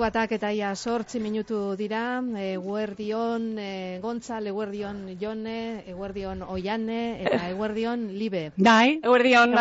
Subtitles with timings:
[0.00, 8.06] batak eta ia sortzi minutu dira, eguerdion e, Gontzal, eguerdion Jone, eguerdion Oiane, eta eguerdion
[8.18, 8.52] Libe.
[8.56, 9.54] Dai, eguerdion,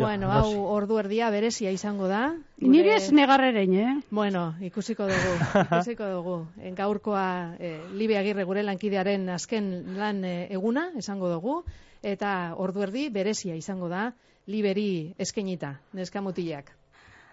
[0.00, 2.34] Bueno, hau ordu erdia berezia izango da.
[2.60, 3.94] Nire ez negarrerein, eh?
[4.10, 5.36] Bueno, ikusiko dugu,
[5.66, 6.38] ikusiko dugu.
[6.76, 7.28] Gaurkoa
[7.58, 11.62] e, Libe Agirre gure lankidearen azken lan e, eguna, esango dugu,
[12.02, 14.10] eta ordu erdi berezia izango da,
[14.50, 16.79] Liberi eskenita, neskamutilak.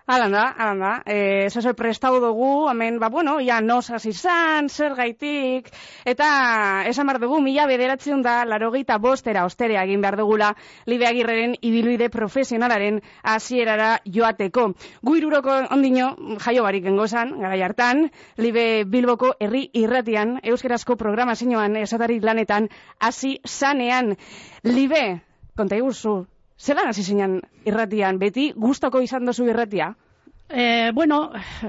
[0.07, 0.89] Alan da, alan da.
[1.03, 5.67] E, Zasoi prestau dugu, hemen, ba, bueno, ja, nos hasi zan, zer gaitik,
[6.07, 6.27] eta
[6.87, 12.09] esan behar dugu, mila bederatzen da, laro bostera, osterea egin behar dugula, libe agirreren ibiluide
[12.09, 14.75] profesionalaren hasierara joateko.
[15.03, 22.21] Guiruroko ondino, jaio barik engozan, gara hartan, libe bilboko herri irratian, euskerazko programa zinuan, esatari
[22.21, 22.69] lanetan,
[22.99, 24.15] hasi zanean,
[24.63, 25.19] libe,
[25.57, 29.91] konta iguzu, Zelan hasi zinean irratian, beti gustoko izan dozu irratia?
[30.49, 31.19] E, bueno,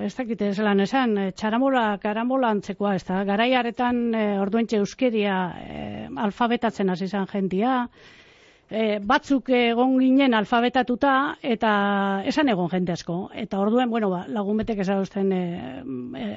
[0.00, 5.38] ez dakite zelan esan, e, txaramola, karamola antzekoa, ez da, garai aretan e, orduentxe euskeria
[5.58, 5.80] e,
[6.28, 7.80] alfabetatzen hasi izan jentia,
[8.70, 11.12] e, batzuk egon ginen alfabetatuta
[11.42, 11.72] eta
[12.30, 13.18] esan egon jente asko.
[13.34, 15.42] Eta orduen, bueno, ba, lagunbetek ezaguzten e,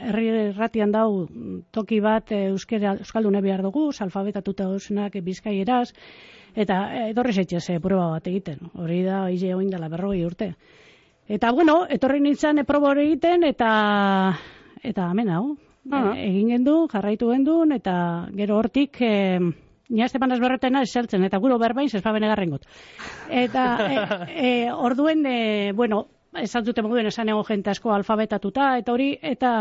[0.09, 1.27] herri erratian dau
[1.71, 5.91] toki bat e, euskera, euskaldune behar dugu, alfabetatuta eusenak bizkaieraz,
[6.55, 8.59] eta edorri zetxe ze proba bat egiten.
[8.75, 10.53] Hori da, ize oin dela berroi urte.
[11.27, 13.71] Eta, bueno, etorri nintzen e, proba hori egiten, eta
[14.83, 15.43] eta hemen hau.
[15.81, 19.01] Uh egin gendu, jarraitu gendun, eta gero hortik...
[19.01, 19.39] E,
[19.91, 22.67] Nia Esteban Esberretena esertzen, eta guro berbain, zespaben egarren got.
[23.27, 23.97] Eta, e,
[24.47, 26.05] e, orduen, e, bueno,
[26.39, 29.51] esan dute moduen esan ego jente asko alfabetatuta, eta hori, eta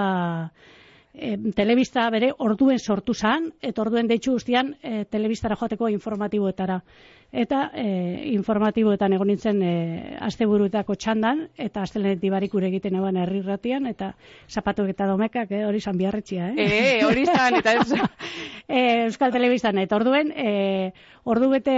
[1.15, 6.81] e, telebista bere orduen sortu zan, eta orduen deitzu guztian e, telebistara joateko informatiboetara.
[7.31, 7.85] Eta e,
[8.33, 9.75] informatiboetan egon nintzen e,
[10.27, 14.13] asteburuetako txandan, eta astelenetik barik ure egiten egon herrirratian, eta
[14.51, 16.67] zapatu eta domekak, hori zan biarretxia, eh?
[16.67, 17.93] E, hori zan, eta ez...
[18.67, 20.91] e, Euskal Telebistan, eta orduen, e,
[21.23, 21.77] ordu bete,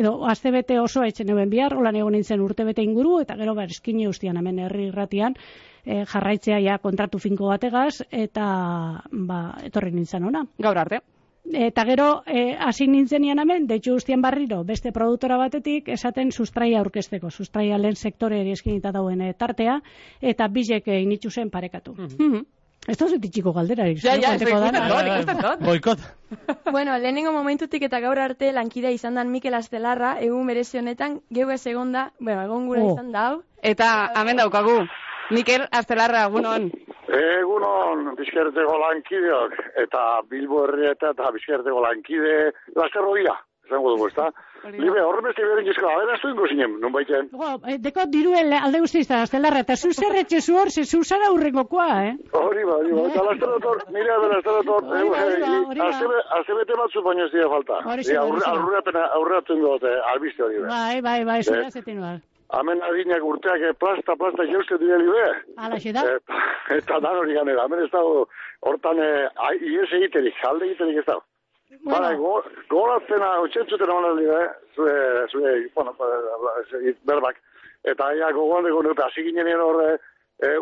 [0.00, 3.54] edo, aste bete oso etxen egon bihar, holan egon nintzen urte bete inguru, eta gero
[3.54, 5.38] bar, eskine ustian hemen herrirratian,
[5.84, 8.46] e, jarraitzea ja kontratu finko bategaz, eta
[9.12, 10.44] ba, etorri nintzen ona.
[10.58, 11.00] Gaur arte.
[11.44, 16.80] Eta gero, e, hasi nintzen ian hemen, deitxu guztien barriro, beste produktora batetik, esaten sustraia
[16.80, 19.80] aurkesteko, sustraia lehen sektore eskinita dauen e, tartea,
[20.22, 21.94] eta bizek egin zen parekatu.
[21.94, 22.44] Mm -hmm.
[22.84, 23.98] Ez da txiko galderarik.
[24.02, 25.98] Ja, ja, ikusten dut, Boikot.
[26.70, 31.48] bueno, lehenengo momentutik eta gaur arte lankidea izan dan Mikel Astelarra, egun merezi honetan, geu
[31.50, 32.92] ez egon da, bueno, egon gura oh.
[32.92, 33.38] izan da.
[33.62, 34.82] Eta, hemen daukagu,
[35.30, 36.68] Mikel Astelarra, egunon.
[37.14, 39.54] Egunon, bizkerteko lankideok,
[39.84, 43.36] eta Bilbo herrieta eta bizkerteko lankide, lasterro dira,
[43.68, 44.32] esango dugu, ez da?
[44.64, 47.28] Libe, horren beste beren gizko, abera zuen gozinen, nun baiten.
[47.68, 52.14] Eh, deko diruen alde guztizta, astelarra, eta zu zerretxe zu hor, zu zara urrengokoa, eh?
[52.32, 54.84] Hori ba, hori ba, eta lasterro tor, nire abera lasterro tor,
[56.40, 57.80] azte bete batzu baino ez dira falta.
[59.20, 62.20] Aurreatzen dut, albiste hori, bai, bai, bai, zura zetin bai.
[62.54, 65.26] Hemen adinak urteak plasta, plasta jauzke dira libe.
[65.56, 66.04] Ala, xe da?
[66.16, 66.42] Eta,
[66.78, 67.64] eta dan hori ganera.
[67.66, 68.26] Hemen ez dago,
[68.68, 69.28] hortan, eh,
[69.60, 71.24] ies egiterik, alde egiterik ez dago.
[71.82, 71.98] Bueno.
[71.98, 72.14] Bara,
[72.70, 74.40] goratzen, otxentzuten amala libe,
[74.74, 74.94] zue,
[75.32, 75.94] zue, bueno,
[77.10, 77.40] berbak.
[77.84, 79.96] Eta aia gogoan dugu, eta hasi ginen horre,
[80.38, 80.52] e,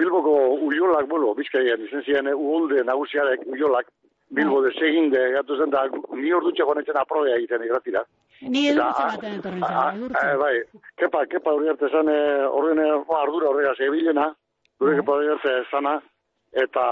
[0.00, 0.34] Bilboko
[0.66, 3.88] uiolak, bueno, bizkaien, izen ziren, uolde nagusiarek uiolak,
[4.30, 8.02] Bilbo de segin de gatu zen da ni ordutxe honetzen aprobea egiten igratira.
[8.40, 10.34] Ni edurtze baten etorri zen, edurtze.
[10.42, 12.10] Bai, kepa, kepa hori arte zen,
[12.52, 12.82] horren
[13.22, 14.28] ardura horrega zebilena,
[14.78, 15.96] gure kepa hori arte zana,
[16.62, 16.84] eta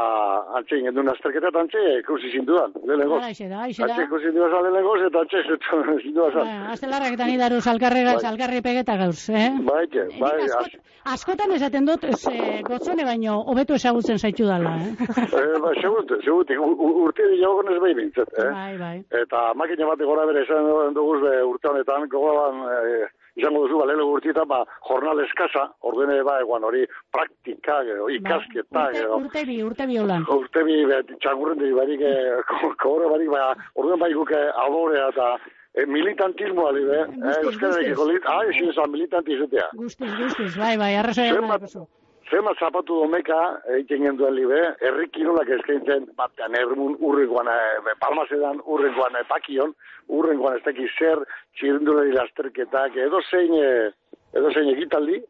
[0.59, 3.21] antxe ingen duen azterketa eta antxe ikusi zinduan, lehenengoz.
[3.27, 3.89] Aixe da, aixe da.
[3.89, 5.43] Antxe ikusi zinduan lehenengoz eta antxe
[6.07, 6.51] zinduan zan.
[6.51, 8.25] Ba, azte larrak eta nidaru salkarrega, bai.
[8.31, 9.49] salkarri pegeta gauz, eh?
[9.71, 10.33] Bai, ke, bai.
[10.47, 10.79] Askot,
[11.17, 14.95] askotan esaten dut, ez, eh, gotzone baino, hobeto esagutzen zaitu dala, eh?
[15.43, 18.51] eh ba, segut, segut, urte di jago gonez behin bintzat, eh?
[18.51, 18.97] Bai, bai.
[19.23, 24.05] Eta makina bat gora bere esan duguz be urte honetan, gogoan, eh, izango duzu, balele
[24.09, 29.21] gurtita, ba, jornal eskasa, ordene, ba, eguan hori, praktika, gero, ikasketa, gero.
[29.21, 30.25] Urte bi, urte bi holan.
[30.33, 30.79] Urte bi,
[31.21, 32.03] txangurren di, barik,
[32.85, 35.29] kore barik, ba, orduen bai guke adorea eta
[35.77, 39.69] e, militantismoa di, be, eh, euskara ekiko lit, ah, esin zan militantizutea.
[39.77, 41.87] Guztiz, guztiz, bai, bai, arrazoia.
[42.31, 43.38] Zema zapatu domeka,
[43.76, 49.75] egiten genduen libe, herri kirolak eskaintzen, batean ermun urrengoan, e, palmazedan urrengoan epakion,
[50.19, 51.23] urrengoan ez dakiz zer,
[51.58, 55.20] txirindulari lasterketak, edo zein, e, edo zein egitaldi.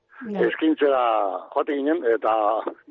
[0.48, 1.00] Eskintzera
[1.52, 2.32] joate ginen, eta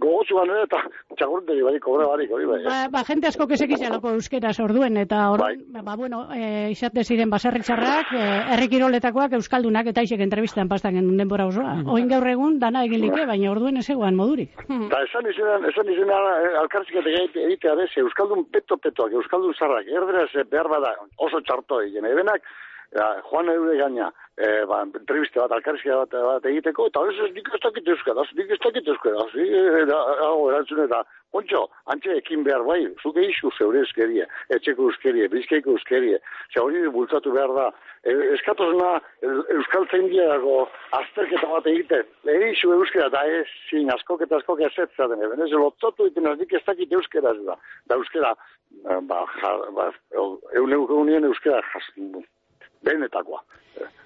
[0.02, 0.82] gogotsuan ere, eta
[1.18, 2.60] txakurtegi bai, kobre barik, hori bai.
[2.62, 2.68] eh.
[2.70, 5.82] Ba, ba, jente asko kesekizalako euskeraz orduen, eta orduan, Bai.
[5.88, 8.24] ba, bueno, e, izate ziren baserritxarrak, e,
[8.56, 11.76] herri kiroletakoak euskaldunak, eta isek entrevistan pastan genuen denbora osoa.
[11.96, 14.54] Oin gaur egun, dana egin like, baina orduen ez egoan modurik.
[14.88, 17.10] Eta esan izenean, esan izenean alkarrizketa
[17.46, 22.06] egitea bez, Euskaldun peto-petoak, Euskaldun zarrak, erderaz eh, behar bada oso txarto egin.
[22.06, 22.44] Ebenak,
[22.96, 27.32] ja, Juan Eure gaina, e, ba, entrevista bat, alkarrizketa bat, bat egiteko, eta ez ez
[27.36, 31.04] nik ez dakit euskaraz, nik ez dakit euskaraz, e, hau erantzun eta,
[31.36, 34.24] Ontxo, antxe ekin behar bai, zuke isu zeure euskerie,
[34.56, 36.20] etxeko euskerie, bizkaiko euskerie,
[36.54, 37.66] ze hori bultzatu behar da.
[38.08, 38.94] E, eskatozuna
[39.58, 40.62] Euskal Zaindiago
[41.00, 45.52] azterketa bat egiten, ere isu euskera, da ez zin askok eta askok ezetzaten, eben ez
[45.52, 47.58] lotzatu egiten ez dik ez dakit euskeraz da.
[47.92, 48.32] Da euskera,
[48.86, 51.92] eh, ba, ja, ba, eun eunien euskera jas,
[52.84, 53.44] benetakoa.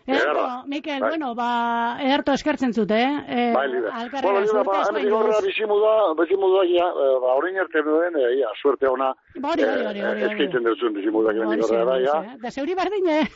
[0.09, 3.17] Ederto, Mikel, bueno, ba, ederto eskertzen zute, eh?
[3.29, 3.91] E, Bai, libe.
[4.23, 8.49] Bueno, libe, ba, hemen gorra bizimudua, bizimudua, ja, eh, ba, orain arte nuen, eh, ja,
[8.61, 9.11] suerte ona.
[9.35, 10.23] Ba, hori, hori, hori, hori, hori.
[10.31, 12.17] Eskaiten duzun bizimudak hemen gorra, bai, ja.
[12.41, 13.27] Da zeuri bardin, eh?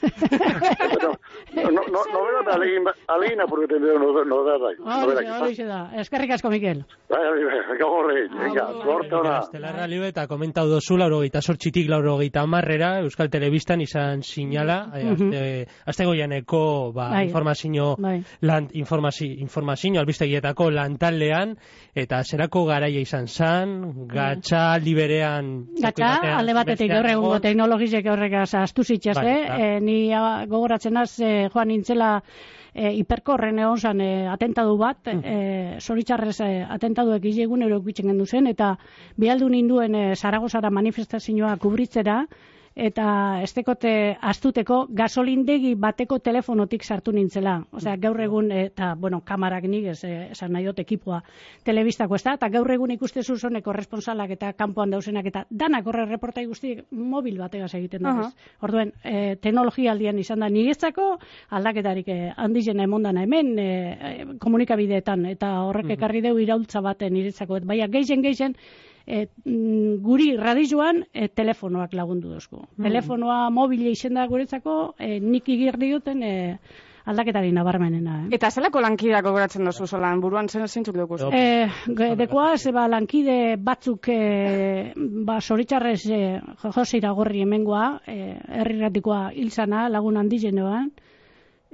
[1.54, 4.74] No, no, nobera da alegin, alegin apurketen dugu, no, nobera da.
[4.98, 5.80] Horixe, horixe da.
[6.02, 6.82] Eskerrik asko, Mikel.
[7.14, 9.38] Bai, bai, bai, gogorre, venga, suerte ona.
[9.46, 14.88] Estelarra libe eta komentau dozu, laurogeita sortxitik laurogeita amarrera, Euskal Telebistan izan sinala,
[15.34, 17.26] eh, azte goianeko ba, Bai.
[17.28, 18.24] informazio, Bai.
[18.42, 21.56] lan, informazio, informazio albistegietako lantaldean,
[21.96, 25.54] eta zerako garaia izan zan, gatxa liberean...
[25.80, 29.62] Gatxa, alde batetik gaur egungo teknologizek horregaz astu zitxaz, Bai, eh?
[29.78, 32.18] E, ni ah, gogoratzen az, eh, joan nintzela
[32.74, 38.50] e, hiperkorren egon zan e, atentadu bat, e, zoritxarrez e, atentaduek izegun eurokitzen gendu zen,
[38.52, 38.74] eta
[39.20, 42.24] bialdu ninduen e, Zaragozara manifestazioa kubritzera,
[42.76, 47.60] eta estekote astuteko gasolindegi bateko telefonotik sartu nintzela.
[47.72, 51.22] Osea, gaur egun, eta, bueno, kamarak nik, ez, e, esan nahi dut ekipoa
[51.64, 56.06] telebistako ez da, eta gaur egun ikuste zuzone korresponsalak eta kanpoan dauzenak, eta danak horre
[56.10, 58.14] reportai guztiek mobil bategaz egiten da.
[58.14, 58.28] Aha.
[58.28, 58.56] ez.
[58.66, 61.18] Orduen, e, teknologia aldian izan da niretzako
[61.52, 63.70] aldaketarik e, handizen emondana hemen e,
[64.42, 67.62] komunikabideetan, eta horrek ekarri deu iraultza baten niretzako.
[67.62, 68.58] Et, baina geixen geixen,
[69.08, 72.64] e, mm, guri radioan e, telefonoak lagundu dozku.
[72.82, 76.34] Telefonoa mobile izen da guretzako, e, nik igirri duten e,
[77.06, 78.18] aldaketari nabarmenena.
[78.24, 78.36] Eh?
[78.38, 81.18] Eta zelako lankideak gogoratzen duzu zolan, buruan zen zintzuk dugu.
[81.36, 81.68] E,
[82.20, 84.94] dekoa, ze ba, lankide batzuk e,
[85.28, 86.22] ba, zoritxarrez e,
[86.64, 90.40] Jose Iragorri hemengoa, e, herriratikoa hilzana, lagun handi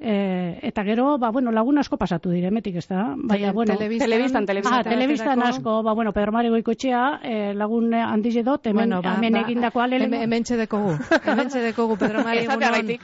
[0.02, 4.46] e, eta gero, ba, bueno, lagun asko pasatu dire, metik ez da, baina, bueno, telebistan,
[4.46, 4.80] telebistan.
[4.80, 9.16] Ah, telebistan asko, ba, bueno, Pedro Mari Goikoetxea, eh, lagun handi dut, hemen, Bueno, ba,
[9.18, 10.16] hemen ba, egindakoa lehenengo.
[10.16, 10.98] Hemen, hemen txedekogu.
[11.26, 12.46] Hemen txedekogu, Pedro Mari.
[12.46, 13.02] Esateagaitik.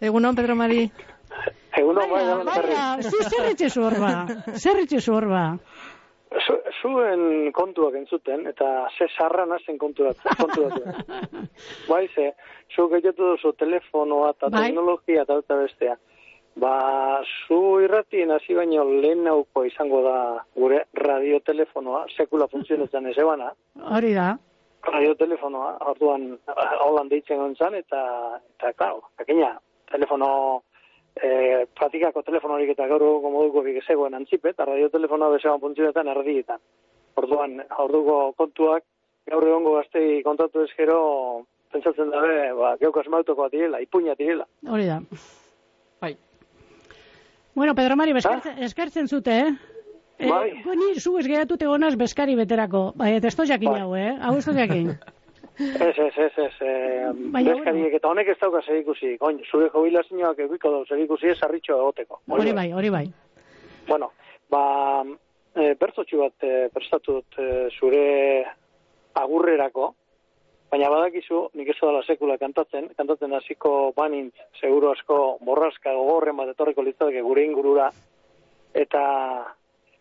[0.00, 0.90] Egunon, Pedro Mari.
[1.76, 2.74] Egunon, bai, Baina, ekarri.
[2.74, 3.50] baina, zu zer
[4.82, 5.44] etxezu hor ba?
[6.32, 10.16] Zu, zuen kontuak entzuten, eta ze sarra nazen kontuak.
[10.38, 10.78] kontuak.
[11.90, 12.32] bai, ze,
[12.74, 14.62] zu gehiatu duzu telefonoa eta Bai.
[14.68, 15.96] teknologia eta eta bestea.
[16.54, 16.72] Ba,
[17.46, 19.26] zu irratien hasi baino lehen
[19.66, 23.52] izango da gure radiotelefonoa, sekula funtzionetan ez ebana,
[23.96, 24.36] Hori da.
[24.82, 26.38] radiotelefonoa, orduan
[26.84, 28.02] holan deitzen gontzan, eta,
[28.58, 29.58] eta, klaro, jakina,
[29.90, 30.62] telefono,
[31.16, 36.60] eh, pratikako telefonorik eta gaur egungo moduko bik zegoen antzipe, eta radiotelefonoa bezean funtzionetan erdietan.
[37.20, 38.84] Orduan, orduko kontuak,
[39.30, 40.98] gaur egongo gaztei kontatu ezkero,
[41.72, 44.46] pentsatzen dabe, ba, geuk asmautokoa direla, ipuña direla.
[44.68, 45.00] Hori da.
[46.00, 46.16] Bai.
[47.54, 49.52] Bueno, Pedro Mari, eskertzen, eskertzen zute, eh?
[50.18, 50.62] Eh, Bai.
[50.62, 52.92] gu ni zu ez geratute gonaz beskari beterako.
[52.96, 53.80] Bai, eta ez to jakin Bai.
[53.80, 54.16] hau, eh?
[54.20, 54.94] Hau ez jakin.
[55.58, 59.16] Ez, ez, ez, ez, eh, Baina, bezkariek eta honek ez dauka zer ikusi.
[59.20, 62.22] Oin, zure jubilazioak egiko dau zer ikusi ez harritxo egoteko.
[62.28, 63.04] Hori bai, hori bai.
[63.88, 64.12] Bueno,
[64.50, 64.62] ba,
[65.54, 68.04] e, bertzotxu bat e, prestatu dut e, zure
[69.20, 69.90] agurrerako,
[70.72, 76.54] baina badakizu, nik ez dela sekula kantatzen, kantatzen hasiko banintz, seguru asko borraska gogorren bat
[76.54, 77.90] etorriko litzateke gure ingurura,
[78.72, 79.02] eta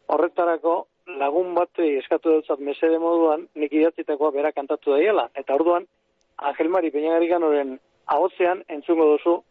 [0.08, 0.78] horretarako
[1.20, 5.88] lagun bat eskatu dutzat mesede moduan, nik idatzitakoa bera kantatu daiela, eta orduan,
[6.50, 9.44] Angel Mari Peñagarikanoren ahotzean entzungo duzu,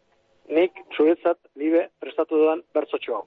[0.49, 3.25] nik zuretzat libe prestatu dudan bertzotxu hau.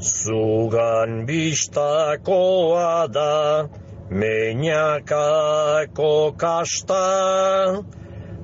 [0.00, 3.66] Zugan bistakoa da,
[4.22, 7.04] meinakako kasta,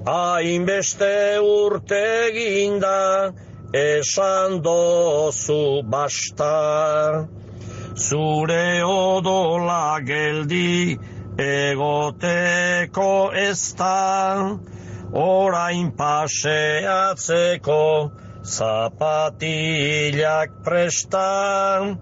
[0.07, 3.33] hainbeste urte ginda,
[3.73, 6.55] esan dozu basta.
[7.97, 10.99] Zure odola geldi,
[11.41, 14.59] egoteko ez da,
[15.17, 18.13] orain paseatzeko,
[18.45, 21.97] zapatilak presta,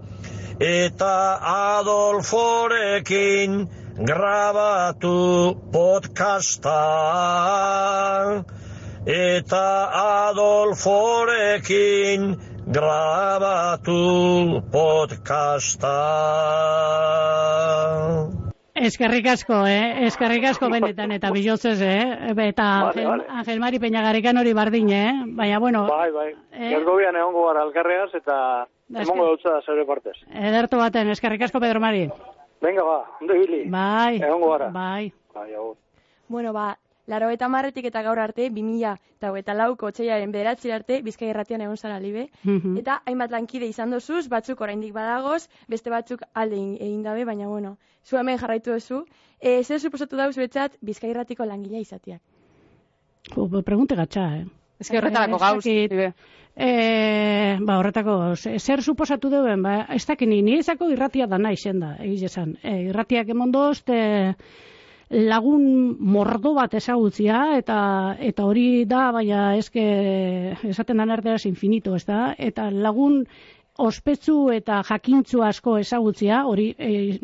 [0.59, 1.39] eta
[1.79, 3.69] Adolforekin
[4.03, 6.83] grabatu podcasta,
[9.07, 9.87] eta
[10.27, 12.35] Adolforekin
[12.67, 15.95] grabatu podcasta.
[18.75, 20.05] Eskerrik asko, eh?
[20.09, 22.33] Eskerrik asko benetan eta bilozez, eh?
[22.33, 23.23] Eta Vale, vale.
[23.29, 25.11] Angel Mari Peñagarikan hori bardin, eh?
[25.27, 26.31] Baina, bueno, Bai, bai.
[26.51, 26.69] Eh?
[26.73, 30.13] Gergobian egongo gara alkarreaz eta Da, emongo dutza zeure partez.
[30.29, 32.03] edertu baten, eskerrik asko Pedro Mari.
[32.61, 33.63] Venga, ba, ondo ibili.
[33.69, 34.67] Bai, Egongo gara.
[34.69, 35.11] bai.
[35.33, 35.75] Bai, agur.
[36.27, 41.01] Bueno, ba, laro eta marretik eta gaur arte, 2000 eta hogeita lauko otxeiaren bederatzi arte,
[41.01, 42.29] bizkai erratian egon zara libe.
[42.43, 42.77] Mhm.
[42.77, 47.77] Eta hainbat lankide izan dozuz, batzuk oraindik badagoz, beste batzuk alde egin- dabe, baina bueno,
[48.03, 49.05] zu hemen jarraitu duzu.
[49.39, 52.21] E, zer suposatu dauz betzat, bizkai erratiko langilea izateak?
[53.35, 54.45] Jo, pregunte gatxa, eh?
[54.79, 55.63] Ez que horretarako gauz.
[56.57, 61.79] E, ba, horretako, ze- zer suposatu duen, ba, ez dakit ni, niretzako irratia dana izen
[61.79, 62.57] da, egiz esan.
[62.63, 64.35] E, irratiak emondozt, e,
[65.09, 65.65] lagun
[65.99, 67.79] mordo bat ezagutzia, eta
[68.19, 69.83] eta hori da, baina eske
[70.69, 72.33] esaten dan erderaz infinito, ez da?
[72.37, 73.23] Eta lagun
[73.77, 77.19] ospetsu eta jakintzu asko ezagutzia, hori e,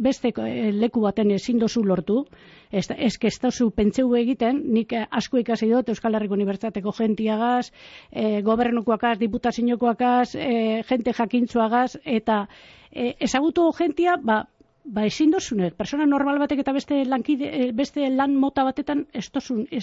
[0.00, 2.22] beste e, leku baten ezin dozu lortu,
[2.70, 7.70] ez, eske ez dozu pentseu egiten, nik eh, asko ikasi dut Euskal Herriko Unibertsitateko gentiagaz,
[8.10, 12.46] e, gobernukoakaz, diputaziokoakaz, e, jente jakintzuagaz, eta
[12.90, 14.46] e, ezagutu gentia, ba,
[14.84, 19.28] ba ezin dozune, persona normal batek eta beste lankide, eh, beste lan mota batetan ez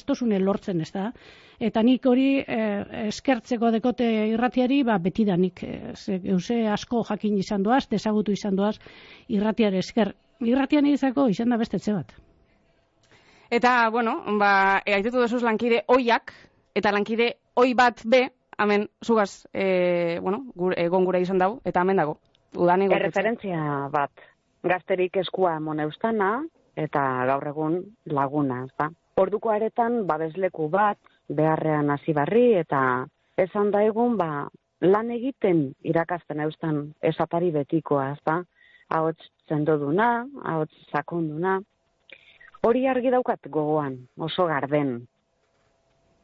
[0.05, 1.11] dozune lortzen, ez da?
[1.59, 7.03] Eta nik hori eh, eskertzeko dekote irratiari, ba, beti da nik, eh, ze, euse asko
[7.07, 8.77] jakin izan doaz, desagutu izan doaz,
[9.27, 10.13] irratiare esker.
[10.39, 12.13] Irratian izako izan da beste etxe bat.
[13.49, 16.33] Eta, bueno, ba, e, aitetu dozuz lankide oiak,
[16.75, 18.27] eta lankide oi bat be,
[18.59, 22.19] hemen, zugaz, e, bueno, gur, egon gura izan dau, eta hemen dago.
[22.55, 22.97] Udan egon.
[22.97, 24.11] Erreferentzia bat,
[24.63, 26.43] gazterik eskua emon eustana,
[26.75, 28.89] eta gaur egun laguna, ez da.
[29.19, 30.97] Orduko aretan, babesleku bat,
[31.29, 32.81] beharrean hasi barri, eta
[33.37, 34.47] esan da egun, ba,
[34.81, 38.41] lan egiten irakasten eustan esatari betikoa, ez da.
[38.89, 41.59] Ahots zendoduna, ahots sakonduna.
[42.65, 44.95] Hori argi daukat gogoan, oso garden.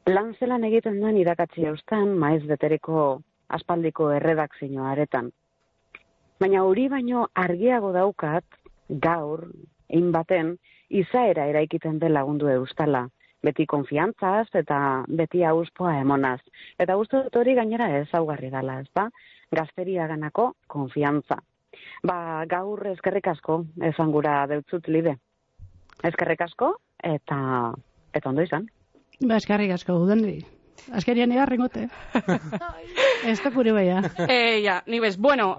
[0.10, 3.22] Lan zelan egiten duen irakatzi eustan, maiz beteriko
[3.56, 5.32] aspaldiko erredakzioa aretan.
[6.40, 8.44] Baina hori baino argiago daukat,
[8.90, 9.46] gaur,
[9.88, 10.56] egin baten,
[10.90, 13.06] izaera eraikiten dela lagundu eustala.
[13.46, 14.78] Beti konfiantzaz eta
[15.08, 16.40] beti auspoa emonaz.
[16.82, 19.10] Eta uste dut hori gainera ez augarri dela, ez da?
[19.56, 21.38] Gazteriaganako konfiantza.
[22.04, 22.18] Ba,
[22.50, 23.62] gaur eskerrik asko,
[23.92, 25.16] esan gura deutzut libe.
[26.04, 26.74] Eskerrik asko,
[27.04, 27.40] eta,
[28.14, 28.68] eta ondo izan.
[29.22, 30.40] Ba, eskarrik asko, udendi.
[30.92, 31.88] Azkerian egarrengote.
[33.30, 34.02] ez da kure baia.
[34.28, 35.54] E, ja, ni bez, bueno,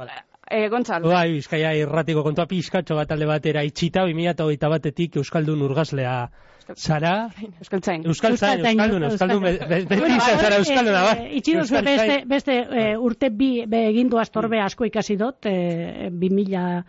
[0.51, 1.03] e, Gontzal.
[1.03, 6.29] Bai, Bizkaia irratiko kontua pizkatxo bat alde batera itxita, 2008 batetik Euskaldun urgazlea
[6.75, 7.29] zara.
[7.61, 8.07] Euskaltzain.
[8.07, 11.27] Euskaltzain, Euskaldun, Euskaldun, be- be- beti Bueno, izan zara Euskalduna, eh, bai.
[11.27, 16.85] eh, Itxi duzu beste, beste eh, urte bi egindu astorbe asko ikasi dut, eh, 2000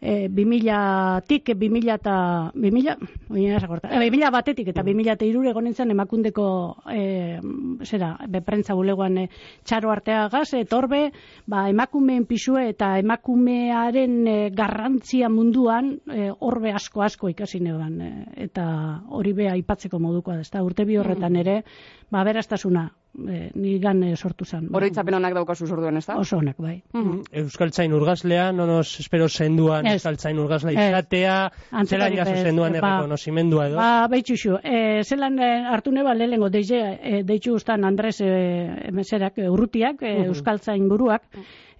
[0.00, 2.14] eh, 2000-tik, 2000 eta
[2.54, 2.96] 2000,
[3.30, 6.46] oina esakorta, eh, 2000 batetik eta 2000 eta irure egon nintzen emakundeko
[6.90, 7.38] eh,
[7.84, 9.28] zera, beprentza bulegoan eh,
[9.64, 11.10] txaro arteagaz, eh, torbe,
[11.46, 18.46] ba, emakumeen pisue eta emakumearen eh, garrantzia munduan eh, orbe asko asko ikasi neban, eh,
[18.48, 18.64] eta
[19.08, 20.64] hori be aipatzeko modukoa da, ezta?
[20.64, 21.62] Urte bi horretan ere,
[22.10, 22.88] ba, beraztasuna,
[23.28, 24.68] eh, nigan eh, sortu zen.
[24.72, 26.16] Oroitzapen onak daukazu zorduen, ez da?
[26.20, 26.82] Oso onak, bai.
[26.92, 27.22] Mhm.
[27.42, 29.94] Euskaltzain urgazlea, no nos espero senduan Ez.
[29.98, 31.36] Euskaltzain urgazlea izatea,
[31.84, 32.78] zelan jaso ez, senduan ba.
[32.78, 33.76] errekonozimendua edo.
[33.76, 39.38] Ba, behitxuxu, e, zelan e, hartu neba lehenengo deize, e, deitxu ustan Andres e, meserak,
[39.38, 41.26] e, urrutiak, e, euskaltzain buruak,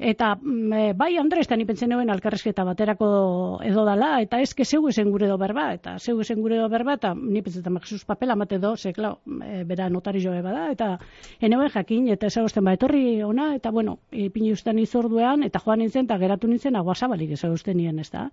[0.00, 4.64] eta e, bai Andres, eta ni pentsen neuen alkarrezketa baterako edo dala, eta ez que
[4.64, 8.06] zeu esen gure do berba, eta zeu esen gure do berba, eta ni pentsetan Jesus
[8.08, 10.96] papela mate do, ze, klau, e, bera notari joe bada, eta
[11.38, 16.08] eneuen jakin, eta ezagusten ba, etorri ona, eta bueno, ipini ustan izorduean, eta joan nintzen,
[16.08, 18.30] eta geratu nintzen, aguazabalik ezagusten nien, ez da.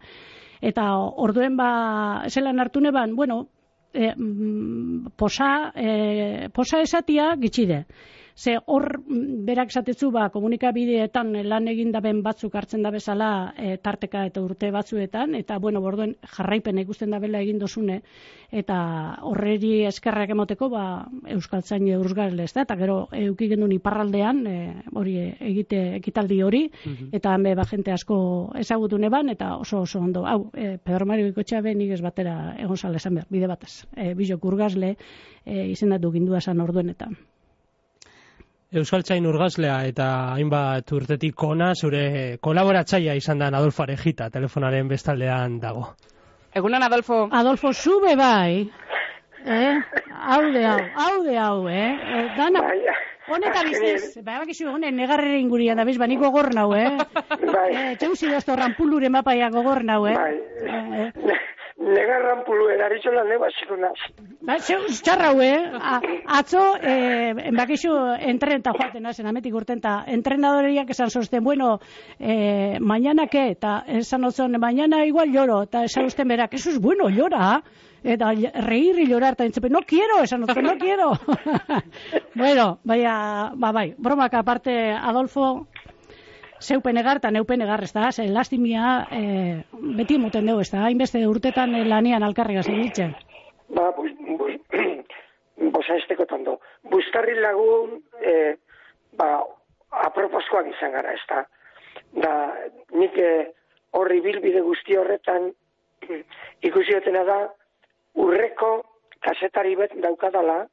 [0.61, 3.49] Eta orduen ba, zelan hartu neban, bueno,
[3.93, 4.13] e,
[5.17, 7.85] posa, e, posa esatia gitxide.
[8.37, 13.77] Ze hor mm, berak esatetzu ba, komunikabideetan lan egin daben batzuk hartzen da bezala e,
[13.81, 18.03] tarteka eta urte batzuetan, eta bueno, borduen jarraipen ikusten da bela egin dozune,
[18.61, 18.77] eta
[19.25, 20.83] horreri eskerrak emoteko ba,
[21.33, 24.57] euskaltzain euruzgarle ez da, eta gero euki gendun iparraldean, e,
[24.93, 25.15] hori
[25.49, 26.61] egite ekitaldi hori,
[27.17, 28.19] eta hanbe ba, jente asko
[28.61, 30.27] ezagutu neban, eta oso oso ondo.
[30.29, 33.87] Hau, e, Pedro Mario Ikotxa be nik ez batera egon sale esan behar, bide batez.
[33.95, 37.09] E, bizok urgazle e, izendatu gindua esan orduen eta.
[38.67, 45.85] Euskaltzain urgazlea eta hainbat urtetik ona zure kolaboratzaia izan da Adolfo Arejita telefonaren bestaldean dago.
[46.53, 47.29] Egunan, Adolfo.
[47.31, 48.67] Adolfo, zube bai.
[49.45, 49.73] Eh?
[50.11, 51.93] Hau de hau, hau de hau, eh?
[51.95, 52.65] eh dana,
[53.31, 56.97] honetan bizez, bai, bakizu, honen negarrere ingurian da, biz, ba, nik gogor nau, eh?
[57.53, 57.69] Bai.
[57.71, 60.17] Eh, txauzi dazto rampuluren mapaia gogor nau, eh?
[60.17, 60.35] Bai.
[60.67, 61.37] Eh,
[61.77, 63.91] Negarran pulu edaritxo lan neba zikuna.
[64.41, 65.59] Ba, txarra hau, eh?
[66.25, 67.91] Atzo, eh, bakizu,
[68.31, 71.75] entreenta joaten hazen, ametik urtenta, entrenadoriak esan zosten, bueno,
[72.17, 76.79] eh, mañana ke, eta esan otzen, mañana igual lloro, eta esan usten berak, eso es
[76.81, 77.61] bueno, llora,
[78.03, 78.33] eta
[78.65, 81.11] reír y llorar, eta entzepe, no quiero, esan otzen, no quiero.
[82.35, 85.67] bueno, baina, ba, bai, bromak aparte, Adolfo,
[86.61, 89.63] zeupen egar eta neupen egar, ez da, ze lastimia e,
[89.97, 93.15] beti moten dugu, ez da, hainbeste urtetan eh, lanian alkarriga zen
[93.75, 94.55] Ba, bus, bus,
[95.75, 96.59] bosa estekotan do.
[96.89, 98.55] Bustarri lagun, e,
[99.17, 99.43] ba,
[100.07, 101.43] aproposkoak izan gara, ez da.
[102.13, 102.33] Da,
[102.93, 103.17] nik
[103.91, 105.51] horri bilbide guzti horretan
[106.69, 107.39] ikusi da,
[108.15, 108.83] urreko
[109.19, 110.65] kasetari bet daukadala,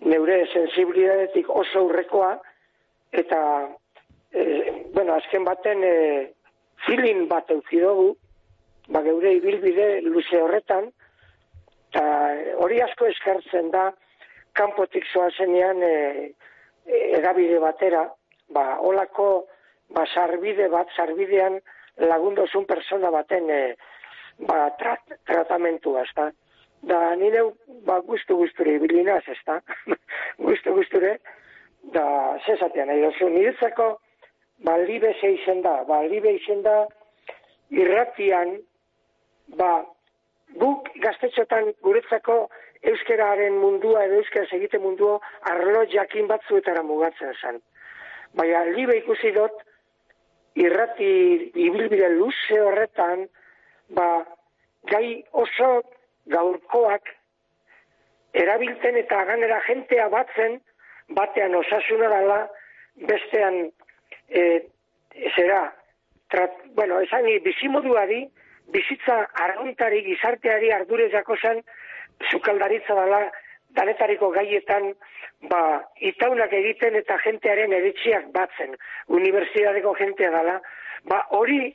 [0.00, 2.36] neure sensibilidadetik oso urrekoa,
[3.12, 3.40] eta
[4.34, 4.44] e,
[4.94, 5.94] bueno, azken baten e,
[6.86, 8.14] filin bat euki dugu,
[8.88, 10.90] ba geure ibilbide luze horretan,
[11.94, 12.04] eta
[12.64, 13.88] hori asko eskartzen da,
[14.58, 15.94] kanpotik zoa zenean e,
[17.16, 18.04] edabide batera,
[18.52, 19.46] ba olako
[19.94, 21.60] ba, sarbide bat, sarbidean
[22.02, 23.60] lagundozun persona baten e,
[24.48, 26.30] ba, trat, tratamentua, ez da.
[27.16, 27.46] Nire,
[27.86, 29.60] ba, guztu guzture ibilinaz, ez da.
[30.38, 31.16] guztu guzture,
[31.94, 32.04] da,
[32.46, 33.94] zezatean, nahi dozu, niretzako,
[34.62, 36.84] baldibe zeizen da, baldibe izen da,
[37.70, 38.58] irratian,
[39.58, 39.84] ba,
[40.60, 42.48] guk gaztetxotan guretzako
[42.90, 45.18] euskeraren mundua edo euskera egite mundua
[45.50, 47.60] arlo jakin batzuetara mugatzen zen.
[48.34, 49.62] Baina libe ikusi dut,
[50.54, 51.10] irrati
[51.66, 53.26] ibilbide luze horretan,
[53.96, 54.08] ba,
[54.90, 55.70] gai oso
[56.30, 57.10] gaurkoak
[58.34, 60.60] erabiltzen eta ganera jentea batzen,
[61.16, 62.38] batean osasuna dela,
[63.10, 63.58] bestean
[64.28, 64.66] e,
[65.36, 65.74] zera,
[66.30, 68.24] trat, bueno, esan bizimoduari,
[68.74, 71.62] bizitza arruntari, gizarteari ardurez jako zen,
[72.30, 73.20] zukaldaritza dela,
[73.76, 74.92] danetariko gaietan,
[75.50, 75.62] ba,
[76.10, 78.76] itaunak egiten eta jentearen eritxiak batzen,
[79.18, 80.58] unibertsitateko jentea dela,
[81.10, 81.74] ba, hori,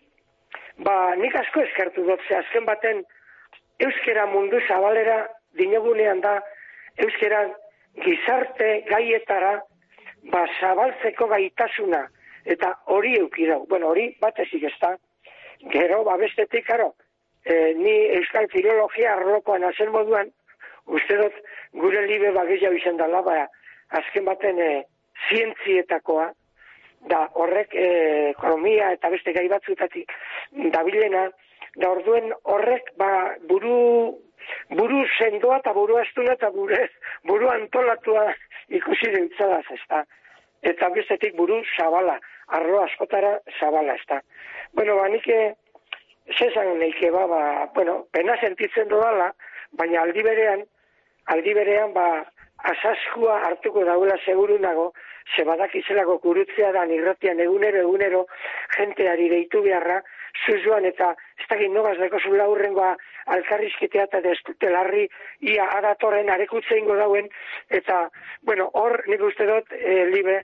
[0.85, 3.03] ba, nik asko eskertu dut, ze azken baten,
[3.79, 5.25] euskera mundu zabalera,
[5.59, 6.39] dinogunean da,
[6.97, 7.45] euskera
[8.03, 9.59] gizarte gaietara,
[10.31, 12.07] ba, zabaltzeko gaitasuna,
[12.55, 13.65] eta hori eukidau.
[13.69, 14.95] Bueno, hori bat ezik ez da.
[15.73, 16.93] Gero, ba, bestetik, karo,
[17.43, 20.31] e, ni euskal filologia arlokoan azen moduan,
[20.87, 21.35] uste dut
[21.83, 23.43] gure libe bagizia izan dela, ba,
[23.99, 24.69] azken baten e,
[25.29, 26.29] zientzietakoa,
[27.11, 27.89] da horrek e,
[28.31, 30.11] ekonomia eta beste gai batzutatik
[30.73, 31.29] dabilena,
[31.79, 34.15] da orduen horrek ba, buru,
[34.75, 36.79] buru sendoa eta buru astuna eta buru,
[37.29, 38.25] buru antolatua
[38.79, 40.03] ikusi dintzadaz, ez da.
[40.61, 44.21] Eta bestetik buru zabala arro askotara zabala, ez da.
[44.73, 45.37] Bueno, ba, nike,
[46.37, 47.41] zezan neike, ba, ba,
[47.75, 49.31] bueno, pena sentitzen dudala,
[49.71, 50.65] baina aldi berean,
[51.33, 52.25] aldi berean, ba,
[52.73, 54.91] asaskua hartuko daula seguru nago,
[55.35, 58.25] ze badak izelako kurutzea da nirratian egunero, egunero,
[58.75, 60.01] jenteari deitu beharra,
[60.45, 62.95] zuzuan eta ez dakit nogaz deko zu laurrengoa
[63.35, 65.05] alkarrizkitea eta destutelarri
[65.53, 67.29] ia adatorren arekutze ingo dauen,
[67.69, 68.07] eta,
[68.47, 70.39] bueno, hor nik uste dut, e, libe,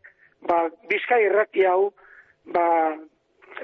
[0.49, 1.91] ba, bizkai irrati hau,
[2.55, 2.67] ba,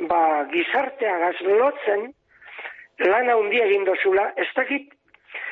[0.09, 0.21] ba,
[0.53, 2.09] gizartea gazlotzen,
[3.05, 4.91] lan handi egin dozula, ez dakit,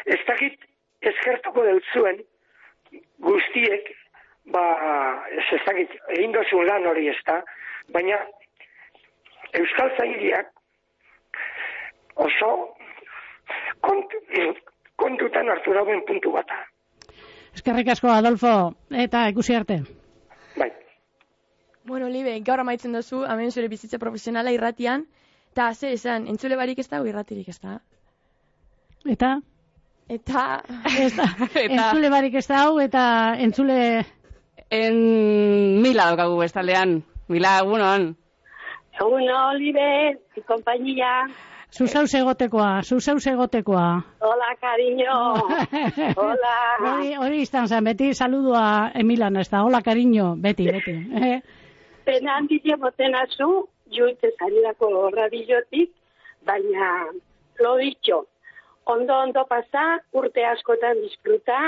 [0.05, 0.65] ez dakit
[1.01, 2.21] eskertuko zuen
[3.25, 3.89] guztiek,
[4.53, 4.65] ba,
[5.31, 7.41] ez, ez dakit, egin dozun lan hori ez da,
[7.93, 8.19] baina
[9.57, 10.51] Euskal Zairiak
[12.15, 12.51] oso
[13.81, 14.17] kont,
[14.95, 16.59] kontutan hartu dauen puntu bata.
[17.55, 19.81] Eskerrik asko, Adolfo, eta ikusi arte.
[21.89, 25.07] Bueno, Libe, gaur amaitzen duzu, hemen zure bizitza profesionala irratian,
[25.55, 27.79] eta ze esan, entzule barik ez da, irratirik ez da.
[29.09, 29.31] Eta?
[30.07, 30.43] Eta...
[30.99, 31.25] Ez da,
[31.63, 33.03] entzule barik ez da, eta
[33.41, 33.79] entzule...
[34.69, 34.99] En
[35.81, 36.99] mila daukagu bestaldean,
[37.33, 38.11] mila egunon.
[38.99, 39.87] Egunon, Libe,
[40.45, 41.23] kompainia.
[41.71, 44.01] Zuzau segotekoa, zuzau segotekoa.
[44.21, 45.17] Hola, cariño.
[46.21, 46.55] Hola.
[46.81, 50.95] Hori, hori izan zen, beti saludua Emilan, ez da, hola, cariño, beti, beti.
[51.21, 51.39] Eh?
[52.09, 55.91] pena handitia boten azu, juite zarirako radiotik,
[56.41, 56.87] baina
[57.61, 58.23] lo dicho,
[58.89, 61.59] ondo ondo pasa, urte askotan disfruta,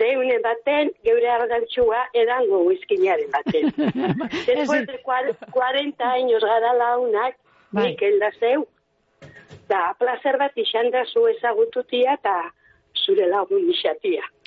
[0.00, 3.68] deune baten, geure ardantxua edango uizkinaren baten.
[4.48, 7.36] Después de cuar- 40 años gara launak,
[7.70, 7.90] Bai.
[7.90, 8.64] nik elda zeu,
[9.68, 12.36] da placer bat izan da zu ezagututia eta
[13.04, 13.70] zure lagun.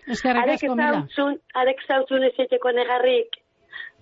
[0.08, 3.40] Eskerrik Arek zautzun, arek zautzun ezeteko negarrik,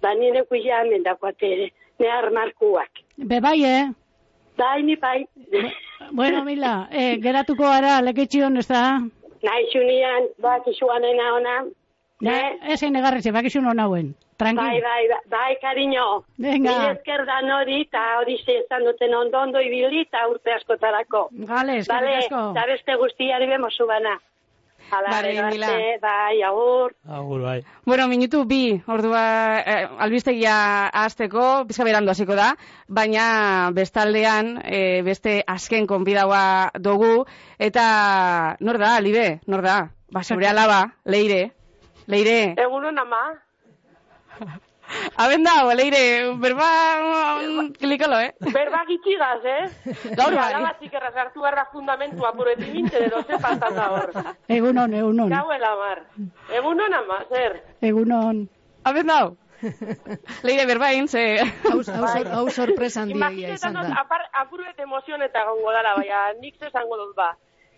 [0.02, 3.02] ba nire kuia hemen dakoate ere, nehar markuak.
[3.18, 3.86] Be bai, eh?
[4.58, 5.26] Bai, ni bai.
[6.12, 9.00] Bueno, Mila, eh, geratuko gara leketxion, ez da?
[9.44, 11.66] Nahi xunian, bak ona.
[12.22, 14.16] Ne, ez egin negarretxe, bakizu non hauen.
[14.38, 14.68] Tranquil.
[14.68, 16.26] Bai, bai, bai, bai, cariño.
[16.38, 16.72] Venga.
[16.72, 21.30] Mila esker da nori, eta hori esan duten ondo ondo ibili, eta urte askotarako.
[21.32, 22.42] Gale, eskerrik asko.
[22.52, 24.20] eta beste guztiari bemozu bana.
[24.92, 26.94] Hala, Bai, arte, bai, agur.
[27.10, 27.64] Agur, bai.
[27.86, 29.24] Bueno, minutu bi, ordua
[29.66, 30.58] eh, albistegia
[30.94, 32.52] hasteko, pizka berandu hasiko da,
[32.88, 37.26] baina bestaldean eh, beste azken konbidaua dugu,
[37.58, 39.80] eta nor da, libe, nor da?
[40.14, 41.50] Ba, zure alaba, leire,
[42.06, 42.54] leire.
[42.68, 43.24] Egunon ama.
[45.18, 46.02] Haben da, leire,
[46.38, 46.66] berba
[47.42, 48.34] mm, kilikolo, eh?
[48.54, 49.64] Berba gitxigaz, eh?
[50.20, 50.52] Gaur bai.
[50.54, 54.12] Alabatik errazartu garra fundamentua pureti binte, edo ze faltan da hor.
[54.48, 55.30] Egunon, egunon.
[55.34, 56.04] Gauela mar.
[56.54, 57.58] Egunon ama, zer?
[57.82, 58.46] Egunon.
[58.86, 59.20] Haben da?
[60.46, 61.24] leire, berba egin, ze...
[61.66, 61.82] Hau, hau,
[62.14, 64.02] sor- hau sorpresa handiegia izan Imaginetan da.
[64.04, 67.32] apar, apuruet emozioen eta gongo dala, baina nik zesango dut ba.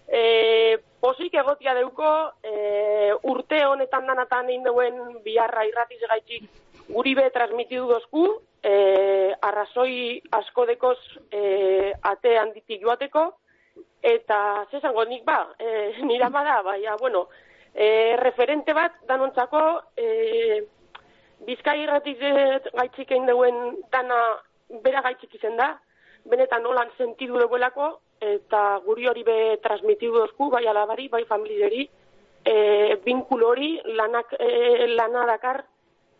[0.07, 2.09] E, posik egotia deuko,
[2.43, 6.47] e, urte honetan danatan egin duen biharra irratiz gaitxik
[6.87, 8.23] guri be transmitidu dozku,
[8.63, 10.97] e, arrazoi asko dekoz
[11.31, 13.25] e, ate handitik joateko,
[14.01, 14.39] eta
[14.71, 17.27] zesango nik ba, e, nira bada, baina, bueno,
[17.75, 19.67] e, referente bat danontzako,
[19.97, 20.63] e,
[21.47, 23.57] Bizkai irratiz gaitxik egin duen
[23.93, 24.17] dana
[24.83, 25.75] bera gaitxik izen da,
[26.25, 31.87] benetan nolan sentidu duelako, eta guri hori be transmitidu dozku, bai alabari, bai familiari,
[32.43, 35.63] e, binkulo hori lanak, e, lana dakar,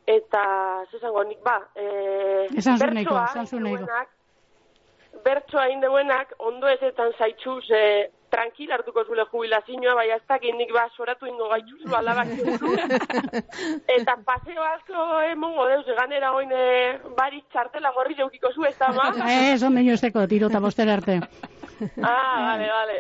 [0.08, 0.44] eta
[0.92, 4.14] zesango nik ba, e, Esan bertsoa duenak,
[5.26, 10.72] bertsoa egin deuenak, ondo ezetan zaitxuz, e, tranquil hartuko zule jubilazioa, bai ez dakit nik
[10.76, 12.28] ba soratu ingo gaitxuzu alabak
[13.98, 18.92] Eta paseo asko emongo deuz, ganera oin e, barik txartela gorri zeukiko zu, ez da
[18.96, 19.12] ma?
[19.28, 21.22] Ez, ondo inozteko, tiro eta bostera arte.
[22.02, 22.96] Ah, vale, vale.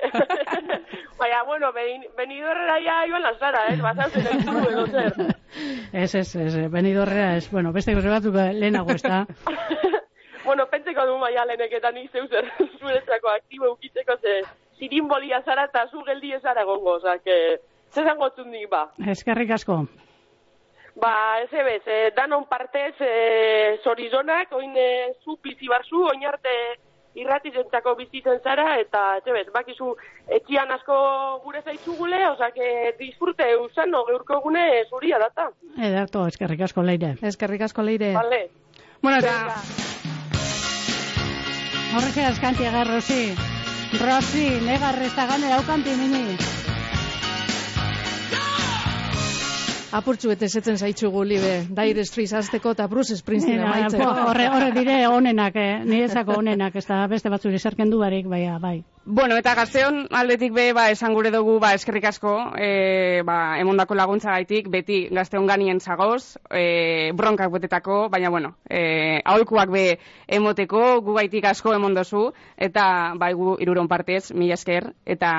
[1.19, 3.77] Baina, bueno, benidorrera ja iban lanzara, eh?
[3.81, 5.13] Bazan zen entzuru edo zer.
[5.93, 7.49] Ez, ez, ez, benidorrera ez.
[7.51, 9.23] Bueno, beste gauze batzuk eh, lehenago ez da.
[10.47, 14.41] bueno, pentseko du maia leheneketan nik zeu zer zuretzako aktibo eukitzeko ze
[14.77, 17.57] zirimbolia zara eta zu geldi ezara gongo, oza, que
[17.93, 18.87] zezan gotzun nik ba.
[19.15, 19.85] Eskerrik asko.
[20.97, 21.13] Ba,
[21.43, 26.53] ez ebez, eh, danon partez eh, zorizonak, oin eh, zu bizi barzu, oin arte
[27.21, 29.93] irratizentzako bizitzen zara, eta ez ebez, bakizu
[30.39, 30.97] etxian asko
[31.43, 35.49] gure zaitzugule, oza, que disfrute usan, no, geurko egune zuria data.
[35.77, 37.15] Edarto, eskerrik asko leire.
[37.21, 38.13] Eskerrik asko leire.
[38.17, 38.43] Vale.
[39.01, 39.61] Bueno, eta...
[41.97, 43.33] Horrek askanti agar, Rosi.
[44.03, 46.56] Rosi, negarrez da gane daukanti mini.
[49.95, 51.51] Apurtxu bete zetzen zaitxugu libe.
[51.71, 54.07] Dire Street azteko eta Bruce Springsteen amaitzeko.
[54.27, 55.79] Horre, horre dire onenak, eh?
[55.87, 58.81] niretzako onenak, ez da beste batzuri zerken du barik, baina, bai.
[59.05, 63.95] Bueno, eta gazteon aldetik be, ba, esan gure dugu, ba, eskerrik asko, e, ba, emondako
[63.95, 69.85] laguntza gaitik, beti gazteon ganien zagoz, e, bronkak botetako, baina, bueno, e, aholkuak be
[70.27, 72.25] emoteko, gu gaitik asko emondozu,
[72.57, 75.31] eta, bai, gu iruron partez, mila esker, eta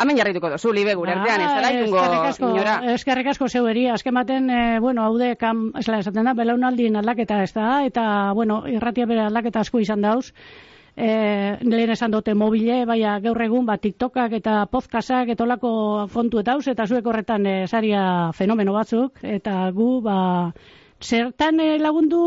[0.00, 2.74] hemen jarrituko dozu, libe, gure artean, ez dara inungo, eskerrik asko, inora.
[2.94, 7.52] eskerrik asko zeueri, azken baten, eh, bueno, haude, kam, esla esaten da, belaunaldien aldaketa ez
[7.52, 10.32] da, eta, bueno, irratia bere aldaketa asko izan dauz,
[10.96, 15.72] e, lehen esan dute mobile, baina gaur egun, ba, TikTokak eta podcastak eta olako
[16.12, 18.04] kontu eta hauz, eta zuek horretan e, saria
[18.36, 20.18] fenomeno batzuk, eta gu, ba,
[21.02, 22.20] zertan eh, lagundu,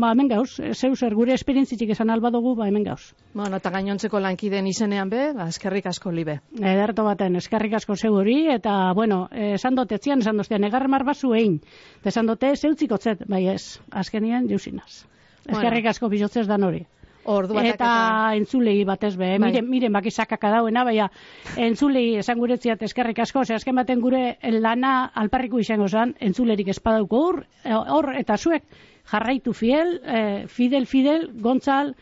[0.00, 3.12] ba, hemen gauz, zeu zer gure esperientzitik esan alba dugu, ba, hemen gauz.
[3.34, 6.38] Bueno, eta gainontzeko lankideen izenean be, ba, eskerrik asko libe.
[6.58, 10.88] Ederto baten, eskerrik asko zeu hori, eta, bueno, eh, esan dote, etzian esan doztean, egar
[10.88, 11.60] mar bazu egin.
[12.00, 15.04] Eta esan dote, zeutzikotzet, bai ez, azkenien jauzinaz.
[15.44, 15.58] Bueno.
[15.58, 16.86] Eskerrik asko bizotzez dan hori.
[17.24, 17.90] Ordu batak Eta
[18.36, 19.38] entzulei batez be, eh?
[19.38, 19.50] Bai.
[19.50, 21.08] miren, miren baki sakaka dauena, baina
[21.56, 27.22] entzulei esan guretziat eskerrik asko, ze azken baten gure lana alparriko izango zan, entzulerik espadauko
[27.26, 28.64] hor, eh, hor, eta zuek
[29.12, 31.94] jarraitu fiel, eh, fidel, fidel, gontzal,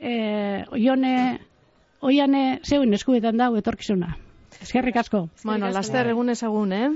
[0.00, 1.40] eh, oione,
[2.00, 4.16] oiane, zeuen eskuetan dau etorkizuna.
[4.60, 5.28] Eskerrik asko.
[5.44, 6.88] Bueno, laster egun ezagun, eh?